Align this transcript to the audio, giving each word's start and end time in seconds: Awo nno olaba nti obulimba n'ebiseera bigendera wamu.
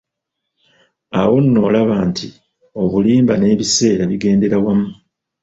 Awo 1.19 1.35
nno 1.43 1.59
olaba 1.67 1.95
nti 2.09 2.27
obulimba 2.81 3.33
n'ebiseera 3.37 4.03
bigendera 4.11 4.57
wamu. 4.63 4.89